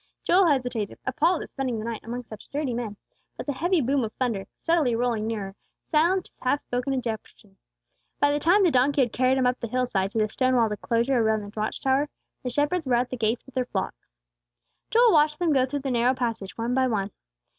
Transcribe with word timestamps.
Joel 0.23 0.47
hesitated, 0.47 0.97
appalled 1.05 1.43
at 1.43 1.51
spending 1.51 1.77
the 1.77 1.85
night 1.85 2.03
among 2.03 2.23
such 2.23 2.47
dirty 2.47 2.73
men; 2.73 2.97
but 3.37 3.45
the 3.45 3.53
heavy 3.53 3.81
boom 3.81 4.03
of 4.03 4.11
thunder, 4.13 4.47
steadily 4.63 4.95
rolling 4.95 5.27
nearer, 5.27 5.53
silenced 5.91 6.29
his 6.29 6.39
half 6.41 6.61
spoken 6.61 6.91
objection. 6.95 7.55
By 8.19 8.31
the 8.31 8.39
time 8.39 8.63
the 8.63 8.71
donkey 8.71 9.01
had 9.01 9.13
carried 9.13 9.37
him 9.37 9.45
up 9.45 9.59
the 9.59 9.67
hillside 9.67 10.09
to 10.13 10.17
the 10.17 10.27
stone 10.27 10.55
walled 10.55 10.71
enclosure 10.71 11.21
round 11.21 11.43
the 11.43 11.53
watch 11.55 11.81
tower, 11.81 12.09
the 12.41 12.49
shepherds 12.49 12.87
were 12.87 12.95
at 12.95 13.11
the 13.11 13.15
gates 13.15 13.45
with 13.45 13.53
their 13.53 13.65
flocks. 13.65 14.23
Joel 14.89 15.13
watched 15.13 15.37
them 15.37 15.53
go 15.53 15.67
through 15.67 15.81
the 15.81 15.91
narrow 15.91 16.15
passage, 16.15 16.57
one 16.57 16.73
by 16.73 16.87
one. 16.87 17.11